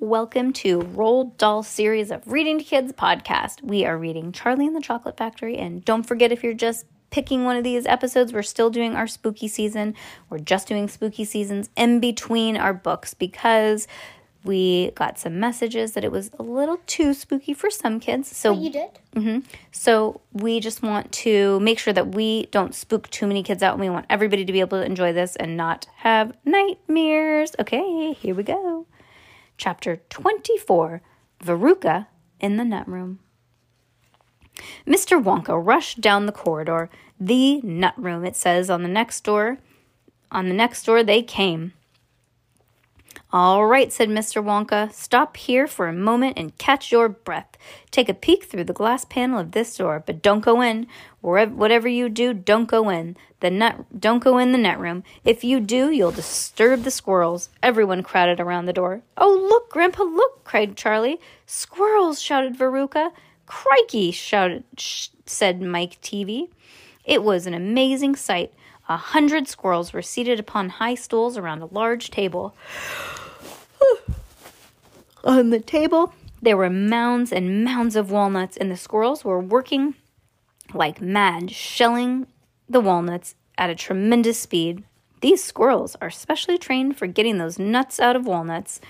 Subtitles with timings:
[0.00, 3.62] Welcome to Roald Dahl series of Reading to Kids podcast.
[3.62, 7.44] We are reading Charlie and the Chocolate Factory, and don't forget if you're just picking
[7.44, 9.94] one of these episodes, we're still doing our spooky season.
[10.30, 13.88] We're just doing spooky seasons in between our books because
[14.44, 18.34] we got some messages that it was a little too spooky for some kids.
[18.36, 18.90] So You did?
[19.14, 19.38] hmm
[19.72, 23.72] So we just want to make sure that we don't spook too many kids out.
[23.72, 27.56] And we want everybody to be able to enjoy this and not have nightmares.
[27.58, 28.86] Okay, here we go.
[29.58, 31.02] Chapter 24
[31.44, 32.06] Veruca
[32.40, 33.18] in the Nut Room.
[34.86, 35.22] Mr.
[35.22, 36.88] Wonka rushed down the corridor.
[37.20, 39.58] The nut room, it says on the next door.
[40.30, 41.72] On the next door they came.
[43.30, 44.42] All right, said Mr.
[44.42, 44.90] Wonka.
[44.90, 47.58] Stop here for a moment and catch your breath.
[47.90, 50.86] Take a peek through the glass panel of this door, but don't go in.
[51.20, 53.18] Whatever you do, don't go in.
[53.40, 55.04] The net, don't go in the net room.
[55.26, 57.50] If you do, you'll disturb the squirrels.
[57.62, 59.02] Everyone crowded around the door.
[59.18, 60.42] Oh, look, Grandpa, look!
[60.44, 61.20] cried Charlie.
[61.44, 62.22] Squirrels!
[62.22, 63.10] shouted Veruca.
[63.44, 64.10] Crikey!
[64.10, 66.48] shouted, sh- said Mike Teavee.
[67.04, 68.54] It was an amazing sight.
[68.88, 72.54] A hundred squirrels were seated upon high stools around a large table.
[75.24, 79.94] On the table, there were mounds and mounds of walnuts, and the squirrels were working
[80.72, 82.26] like mad, shelling
[82.68, 84.84] the walnuts at a tremendous speed.
[85.20, 88.80] These squirrels are specially trained for getting those nuts out of walnuts,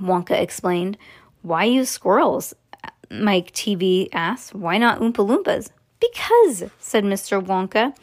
[0.00, 0.98] Wonka explained.
[1.42, 2.54] Why use squirrels?
[3.10, 4.54] Mike Teavee asked.
[4.54, 5.70] Why not Oompa Loompas?
[6.00, 7.44] Because, said Mr.
[7.44, 7.94] Wonka,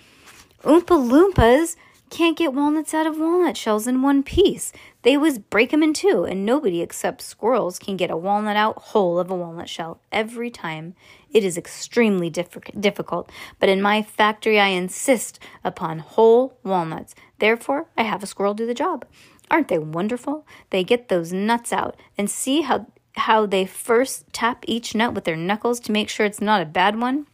[0.63, 1.75] Oompa Loompas
[2.09, 4.71] can't get walnuts out of walnut shells in one piece.
[5.03, 8.77] They always break 'em in two, and nobody except squirrels can get a walnut out
[8.77, 10.95] whole of a walnut shell every time.
[11.31, 17.15] It is extremely diff- difficult, but in my factory I insist upon whole walnuts.
[17.39, 19.05] Therefore, I have a squirrel do the job.
[19.51, 20.45] Aren't they wonderful?
[20.69, 25.25] They get those nuts out and see how how they first tap each nut with
[25.25, 27.25] their knuckles to make sure it's not a bad one.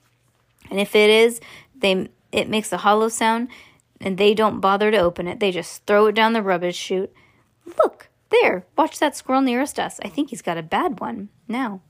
[0.72, 1.40] And if it is,
[1.76, 3.50] they it makes a hollow sound
[4.02, 5.40] and they don't bother to open it.
[5.40, 7.14] They just throw it down the rubbish chute.
[7.66, 8.66] Look, there.
[8.78, 10.00] Watch that squirrel nearest us.
[10.04, 11.30] I think he's got a bad one.
[11.48, 11.82] Now,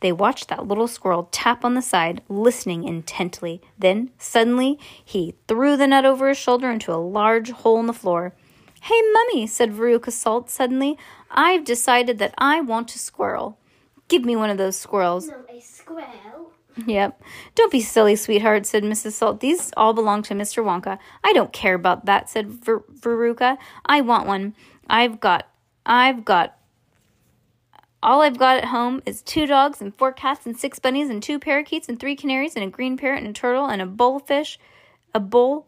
[0.00, 3.60] they watched that little squirrel tap on the side, listening intently.
[3.78, 7.92] Then, suddenly, he threw the nut over his shoulder into a large hole in the
[7.92, 8.34] floor.
[8.82, 10.98] Hey, Mummy, said Veruca Salt suddenly.
[11.30, 13.58] I've decided that I want a squirrel.
[14.08, 15.28] Give me one of those squirrels.
[15.28, 16.52] No, a squirrel.
[16.86, 17.22] Yep.
[17.54, 19.12] Don't be silly, sweetheart, said Mrs.
[19.12, 19.40] Salt.
[19.40, 20.62] These all belong to Mr.
[20.62, 20.98] Wonka.
[21.24, 23.58] I don't care about that, said Ver- Veruca.
[23.86, 24.54] I want one.
[24.88, 25.48] I've got,
[25.84, 26.56] I've got,
[28.02, 31.22] all I've got at home is two dogs and four cats and six bunnies and
[31.22, 34.58] two parakeets and three canaries and a green parrot and a turtle and a bullfish,
[35.14, 35.66] a bowl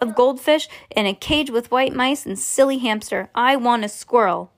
[0.00, 3.30] of goldfish and a cage with white mice and silly hamster.
[3.34, 4.50] I want a squirrel.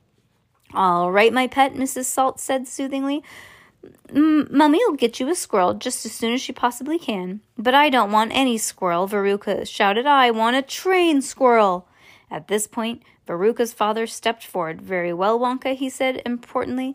[0.75, 2.05] All right, my pet, Mrs.
[2.07, 3.23] Salt said soothingly.
[4.13, 7.41] Mummy will get you a squirrel just as soon as she possibly can.
[7.57, 10.07] But I don't want any squirrel, Veruca shouted.
[10.07, 11.89] I want a trained squirrel.
[12.31, 14.81] At this point, Veruca's father stepped forward.
[14.81, 16.95] Very well, Wonka, he said importantly,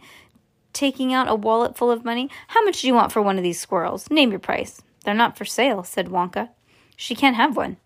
[0.74, 2.30] taking out a wallet full of money.
[2.50, 4.09] How much do you want for one of these squirrels?
[4.09, 4.81] Name your price.
[5.03, 6.50] They're not for sale, said Wonka.
[6.96, 7.78] She can't have one.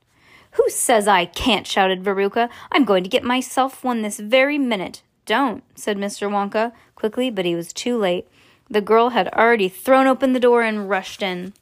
[0.52, 1.66] Who says I can't?
[1.66, 2.50] shouted Veruca.
[2.72, 5.04] I'm going to get myself one this very minute.
[5.26, 6.30] Don't, said Mr.
[6.30, 8.28] Wonka quickly, but he was too late.
[8.72, 11.54] The girl had already thrown open the door and rushed in.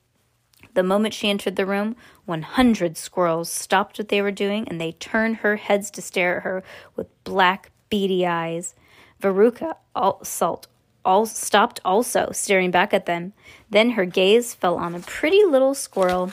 [0.75, 4.91] The moment she entered the room, 100 squirrels stopped what they were doing and they
[4.91, 6.63] turned her heads to stare at her
[6.95, 8.75] with black, beady eyes.
[9.19, 10.67] Veruca all, Salt
[11.03, 13.33] all stopped also, staring back at them.
[13.71, 16.31] Then her gaze fell on a pretty little squirrel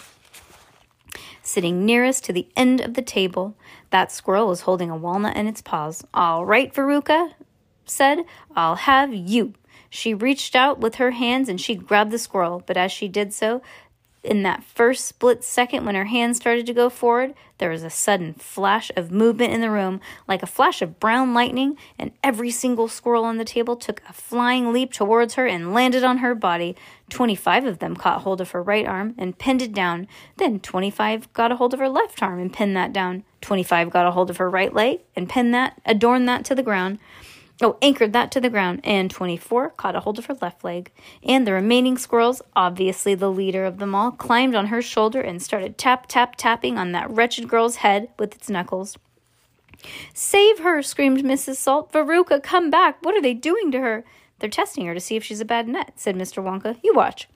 [1.43, 3.57] sitting nearest to the end of the table.
[3.89, 6.05] That squirrel was holding a walnut in its paws.
[6.13, 7.33] All right, Veruca
[7.87, 8.25] said,
[8.55, 9.55] I'll have you.
[9.91, 13.33] She reached out with her hands and she grabbed the squirrel, but as she did
[13.33, 13.63] so,
[14.23, 17.91] in that first split second when her hands started to go forward, there was a
[17.91, 22.51] sudden flash of movement in the room, like a flash of brown lightning, and every
[22.51, 26.35] single squirrel on the table took a flying leap towards her and landed on her
[26.35, 26.75] body.
[27.09, 30.09] Twenty five of them caught hold of her right arm and pinned it down.
[30.39, 33.23] Then twenty five got a hold of her left arm and pinned that down.
[33.41, 36.55] Twenty five got a hold of her right leg and pinned that, adorned that to
[36.55, 36.99] the ground.
[37.63, 40.93] Oh, anchored that to the ground, and 24 caught a hold of her left leg.
[41.23, 45.41] And the remaining squirrels, obviously the leader of them all, climbed on her shoulder and
[45.41, 48.99] started tap, tap, tapping on that wretched girl's head with its knuckles.
[50.13, 51.57] Save her, screamed Mrs.
[51.57, 51.93] Salt.
[51.93, 53.03] Veruca, come back.
[53.03, 54.05] What are they doing to her?
[54.39, 56.43] They're testing her to see if she's a bad nut, said Mr.
[56.43, 56.79] Wonka.
[56.85, 57.27] You watch.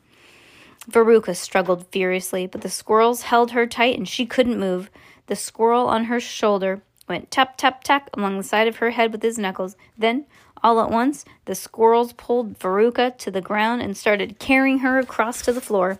[0.90, 4.90] Veruca struggled furiously, but the squirrels held her tight and she couldn't move.
[5.26, 9.12] The squirrel on her shoulder went tap, tap, tap along the side of her head
[9.12, 9.76] with his knuckles.
[9.98, 10.24] Then,
[10.62, 15.42] all at once, the squirrels pulled Veruca to the ground and started carrying her across
[15.42, 15.98] to the floor.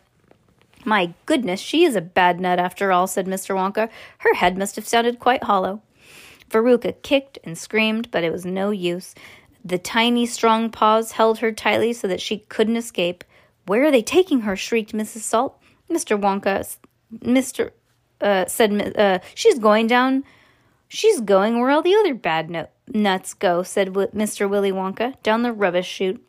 [0.85, 3.55] My goodness, she is a bad nut after all, said Mr.
[3.55, 3.91] Wonka.
[4.19, 5.83] Her head must have sounded quite hollow.
[6.49, 9.15] Veruca kicked and screamed, but it was no use.
[9.65, 13.25] The tiny, strong paws held her tightly so that she couldn't escape.
[13.67, 14.57] Where are they taking her?
[14.57, 15.21] shrieked Mrs.
[15.21, 15.61] Salt.
[15.91, 16.19] Mr.
[16.19, 16.77] Wonka,
[17.19, 17.73] Mr.
[18.21, 20.25] Uh, said, uh, she's going down.
[20.93, 24.51] She's going where all the other bad no- nuts go, said w- Mr.
[24.51, 26.21] Willy Wonka, down the rubbish chute.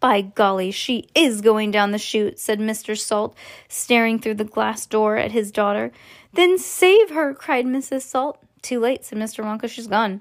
[0.00, 2.98] By golly, she is going down the chute, said Mr.
[2.98, 3.36] Salt,
[3.68, 5.92] staring through the glass door at his daughter.
[6.32, 8.02] Then save her, cried Mrs.
[8.02, 8.42] Salt.
[8.60, 9.44] Too late, said Mr.
[9.44, 10.20] Wonka, she's gone.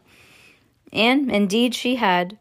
[0.93, 2.37] And indeed she had.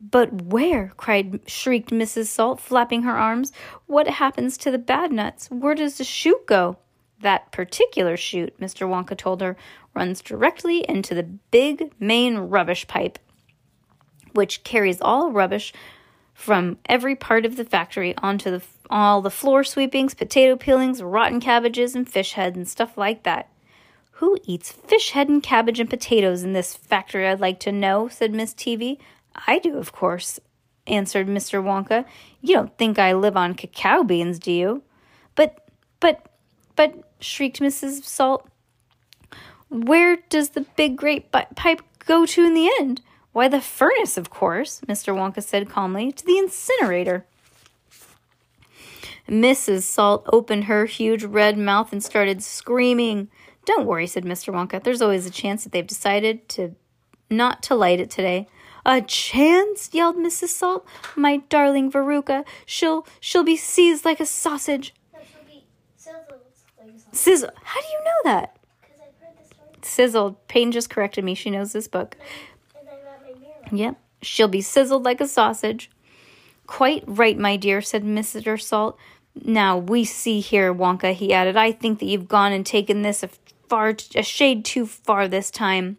[0.00, 0.92] But where?
[0.96, 2.26] cried shrieked Mrs.
[2.26, 3.52] Salt, flapping her arms.
[3.86, 5.50] What happens to the bad nuts?
[5.50, 6.76] Where does the chute go?
[7.20, 8.88] That particular chute, Mr.
[8.88, 9.56] Wonka told her,
[9.94, 13.18] runs directly into the big main rubbish pipe,
[14.32, 15.72] which carries all rubbish
[16.32, 21.40] from every part of the factory onto the, all the floor sweepings, potato peelings, rotten
[21.40, 23.48] cabbages, and fish heads and stuff like that.
[24.12, 28.06] Who eats fish head and cabbage and potatoes in this factory, I'd like to know,
[28.06, 28.98] said Miss Teavee.
[29.48, 30.38] I do, of course,
[30.86, 31.62] answered Mr.
[31.62, 32.04] Wonka.
[32.40, 34.82] You don't think I live on cacao beans, do you?
[35.34, 35.68] But,
[35.98, 36.26] but,
[36.76, 38.04] but, shrieked Mrs.
[38.04, 38.48] Salt,
[39.68, 43.02] where does the big great pipe go to in the end?
[43.32, 45.14] Why, the furnace, of course, Mr.
[45.14, 47.26] Wonka said calmly, to the incinerator.
[49.28, 49.82] Mrs.
[49.82, 53.28] Salt opened her huge red mouth and started screaming.
[53.66, 54.52] Don't worry, said Mr.
[54.52, 54.82] Wonka.
[54.82, 56.74] There's always a chance that they've decided to
[57.28, 58.48] not to light it today.
[58.86, 59.90] A chance?
[59.92, 60.48] yelled Mrs.
[60.48, 60.86] Salt.
[61.14, 64.94] My darling Veruca, she'll she'll be seized like a sausage.
[65.12, 65.66] No, she'll be
[65.96, 66.77] sizzled like a sausage.
[67.12, 67.50] Sizzle.
[67.62, 68.56] How do you know that?
[69.82, 70.46] Sizzled.
[70.48, 71.34] Payne just corrected me.
[71.34, 72.16] She knows this book.
[73.72, 73.96] Yep.
[74.22, 75.90] She'll be sizzled like a sausage.
[76.66, 78.60] Quite right, my dear, said Mr.
[78.60, 78.98] Salt.
[79.44, 81.56] Now we see here, Wonka, he added.
[81.56, 83.30] I think that you've gone and taken this a
[83.68, 85.98] far a shade too far this time.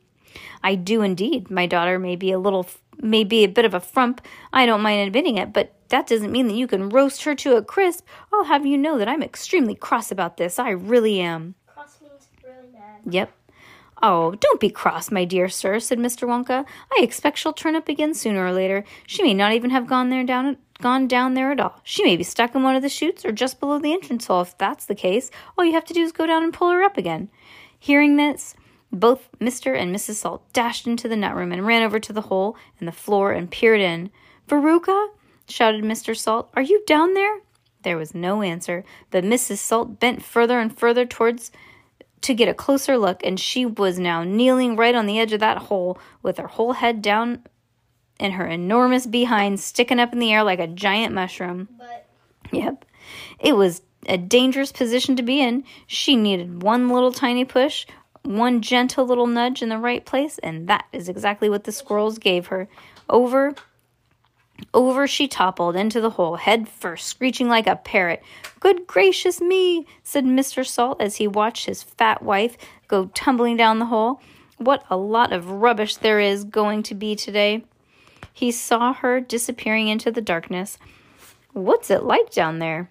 [0.64, 1.50] I do indeed.
[1.50, 2.68] My daughter may be a little
[3.02, 4.22] may be a bit of a frump.
[4.52, 7.56] I don't mind admitting it, but that doesn't mean that you can roast her to
[7.56, 8.06] a crisp.
[8.32, 10.60] I'll have you know that I'm extremely cross about this.
[10.60, 11.56] I really am.
[11.68, 13.02] Cross means really mad.
[13.06, 13.32] Yep.
[14.02, 16.28] Oh, don't be cross, my dear sir, said Mr.
[16.28, 16.66] Wonka.
[16.92, 18.86] I expect she'll turn up again sooner or later.
[19.06, 21.82] She may not even have gone there down gone down there at all.
[21.84, 24.42] She may be stuck in one of the chutes or just below the entrance hall.
[24.42, 26.82] If that's the case, all you have to do is go down and pull her
[26.82, 27.30] up again.
[27.78, 28.56] Hearing this,
[28.92, 29.78] both Mr.
[29.78, 30.16] and Mrs.
[30.16, 33.34] Salt dashed into the nut room and ran over to the hole in the floor
[33.34, 34.10] and peered in.
[34.48, 35.10] Veruca,
[35.50, 36.16] shouted Mr.
[36.18, 37.40] Salt, are you down there?
[37.84, 39.57] There was no answer, but Mrs.
[39.57, 41.51] Salt bent further and further towards
[42.22, 45.40] to get a closer look, and she was now kneeling right on the edge of
[45.40, 47.44] that hole with her whole head down
[48.19, 51.69] and her enormous behind sticking up in the air like a giant mushroom.
[51.78, 52.09] But
[52.52, 52.85] Yep.
[53.40, 55.64] It was a dangerous position to be in.
[55.88, 57.85] She needed one little tiny push,
[58.24, 62.18] one gentle little nudge in the right place, and that is exactly what the squirrels
[62.18, 62.68] gave her.
[63.09, 63.56] Over
[64.73, 68.21] over she toppled into the hole, head first, screeching like a parrot.
[68.59, 70.66] Good gracious me, said Mr.
[70.66, 74.21] Salt as he watched his fat wife go tumbling down the hole.
[74.57, 77.63] What a lot of rubbish there is going to be today.
[78.33, 80.78] He saw her disappearing into the darkness.
[81.54, 82.89] What's it like down there?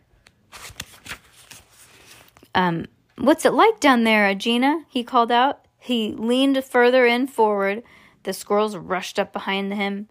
[2.54, 4.84] Um, what's it like down there, Angina?
[4.88, 5.64] He called out.
[5.78, 7.82] He leaned further in forward.
[8.24, 10.08] The squirrels rushed up behind him.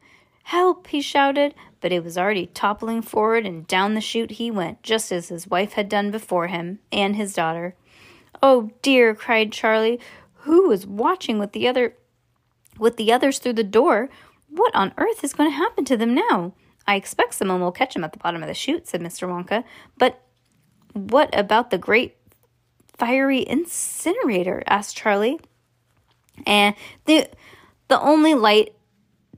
[0.47, 0.87] Help!
[0.87, 5.11] he shouted, but it was already toppling forward, and down the chute he went, just
[5.11, 7.75] as his wife had done before him, and his daughter.
[8.41, 9.13] Oh dear!
[9.13, 9.99] cried Charlie,
[10.45, 11.95] who was watching with the other
[12.79, 14.07] with the others through the door.
[14.47, 16.53] What on earth is going to happen to them now?
[16.87, 19.27] I expect someone will catch them at the bottom of the chute, said Mr.
[19.27, 19.65] Wonka.
[19.97, 20.21] But
[20.93, 22.15] what about the great
[22.97, 24.63] fiery incinerator?
[24.65, 25.41] asked Charlie.
[26.45, 26.73] And
[27.03, 27.27] the
[27.89, 28.76] the only light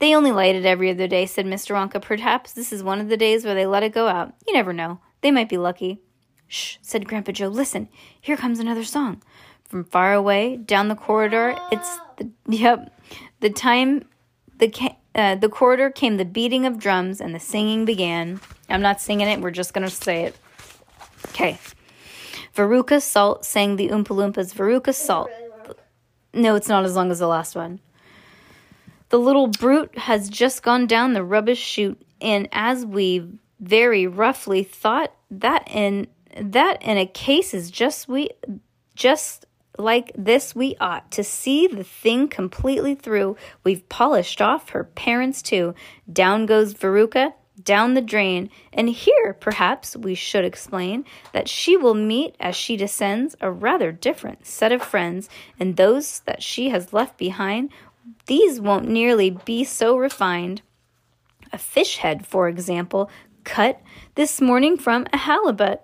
[0.00, 1.74] they only light it every other day, said Mr.
[1.74, 2.02] Wonka.
[2.02, 4.34] Perhaps this is one of the days where they let it go out.
[4.46, 5.00] You never know.
[5.20, 6.00] They might be lucky.
[6.48, 7.48] Shh, said Grandpa Joe.
[7.48, 7.88] Listen,
[8.20, 9.22] here comes another song.
[9.64, 12.98] From far away, down the corridor, it's the yep.
[13.40, 14.04] The time
[14.58, 14.72] the
[15.14, 18.40] uh, the corridor came the beating of drums and the singing began.
[18.68, 20.36] I'm not singing it, we're just to say it.
[21.28, 21.58] Okay.
[22.56, 24.54] Veruca Salt sang the Oompa Loompas.
[24.54, 25.30] Veruca Salt.
[26.32, 27.80] No, it's not as long as the last one.
[29.10, 34.62] The little brute has just gone down the rubbish chute, and as we very roughly
[34.62, 36.06] thought that in
[36.40, 38.30] that in a case is just we
[38.94, 43.36] just like this we ought to see the thing completely through.
[43.64, 45.74] We've polished off her parents too.
[46.10, 51.94] Down goes Veruca, down the drain, and here perhaps we should explain that she will
[51.94, 56.92] meet as she descends a rather different set of friends, and those that she has
[56.92, 57.70] left behind,
[58.26, 60.62] these won't nearly be so refined.
[61.52, 63.10] A fish head, for example,
[63.44, 63.80] cut
[64.14, 65.82] this morning from a halibut.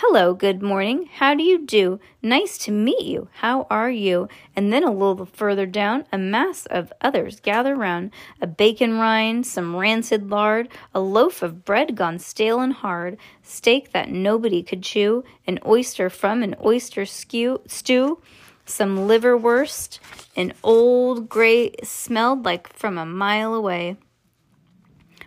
[0.00, 1.08] Hello, good morning.
[1.10, 2.00] How do you do?
[2.20, 3.28] Nice to meet you.
[3.32, 4.28] How are you?
[4.54, 8.10] And then a little further down, a mass of others gather round.
[8.42, 13.92] A bacon rind, some rancid lard, a loaf of bread gone stale and hard, steak
[13.92, 18.20] that nobody could chew, an oyster from an oyster skew, stew,
[18.68, 19.98] some liverwurst,
[20.36, 23.96] an old gray smelled like from a mile away.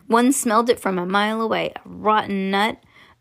[0.07, 2.77] One smelled it from a mile away, a rotten nut,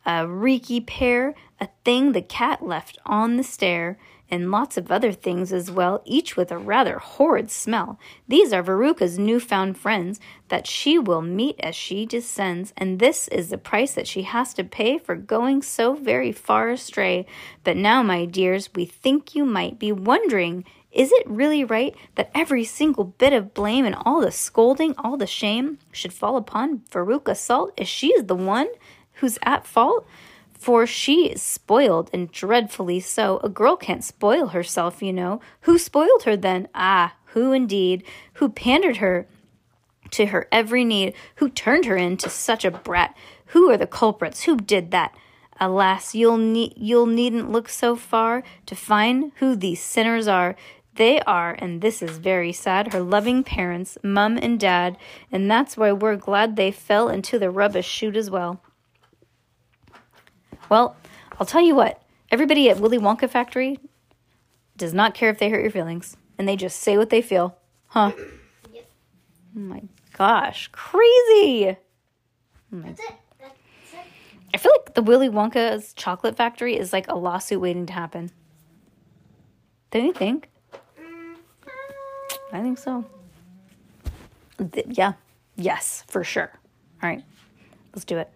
[0.06, 3.98] a reeky pear, a thing the cat left on the stair,
[4.30, 7.98] and lots of other things as well, each with a rather horrid smell.
[8.26, 13.50] These are Veruca's new-found friends that she will meet as she descends, and this is
[13.50, 17.26] the price that she has to pay for going so very far astray.
[17.64, 22.30] But now, my dears, we think you might be wondering is it really right that
[22.34, 26.78] every single bit of blame and all the scolding, all the shame, should fall upon
[26.90, 28.68] Veruca Salt as she is the one
[29.14, 30.06] who's at fault?
[30.58, 33.40] For she is spoiled, and dreadfully so.
[33.44, 35.40] A girl can't spoil herself, you know.
[35.62, 36.68] Who spoiled her then?
[36.74, 38.02] Ah, who indeed?
[38.34, 39.28] Who pandered her
[40.10, 41.14] to her every need?
[41.36, 43.16] Who turned her into such a brat?
[43.46, 44.42] Who are the culprits?
[44.42, 45.14] Who did that?
[45.60, 50.56] Alas, you'll ne- you'll needn't look so far to find who these sinners are.
[50.94, 54.98] They are, and this is very sad, her loving parents, mum and dad,
[55.30, 58.60] and that's why we're glad they fell into the rubbish chute as well.
[60.68, 60.96] Well,
[61.38, 63.78] I'll tell you what, everybody at Willy Wonka Factory
[64.76, 67.56] does not care if they hurt your feelings, and they just say what they feel.
[67.86, 68.12] Huh?
[68.72, 68.90] Yep.
[69.56, 69.82] Oh my
[70.12, 71.76] gosh, crazy!
[72.70, 73.14] That's it.
[73.40, 73.54] That's
[73.94, 73.98] it.
[74.54, 78.30] I feel like the Willy Wonka's chocolate factory is like a lawsuit waiting to happen.
[79.90, 80.48] Don't you think?
[81.00, 81.36] Mm,
[82.52, 83.04] I think so.
[84.72, 85.14] Th- yeah.
[85.56, 86.52] Yes, for sure.
[87.02, 87.24] All right.
[87.94, 88.30] Let's do it.